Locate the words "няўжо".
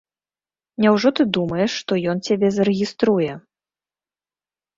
0.85-1.11